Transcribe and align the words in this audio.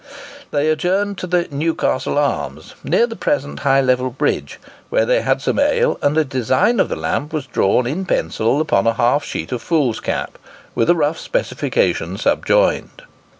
They 0.49 0.67
adjourned 0.69 1.19
to 1.19 1.27
the 1.27 1.47
"Newcastle 1.51 2.17
Arms," 2.17 2.73
near 2.83 3.05
the 3.05 3.15
present 3.15 3.59
High 3.59 3.81
Level 3.81 4.09
Bridge, 4.09 4.59
where 4.89 5.05
they 5.05 5.21
had 5.21 5.43
some 5.43 5.59
ale, 5.59 5.99
and 6.01 6.17
a 6.17 6.25
design 6.25 6.79
of 6.79 6.89
the 6.89 6.95
lamp 6.95 7.31
was 7.31 7.45
drawn 7.45 7.85
in 7.85 8.05
pencil 8.07 8.61
upon 8.61 8.87
a 8.87 8.95
half 8.95 9.23
sheet 9.23 9.51
of 9.51 9.61
foolscap, 9.61 10.39
with 10.73 10.89
a 10.89 10.95
rough 10.95 11.19
specification 11.19 12.17
subjoined. 12.17 13.03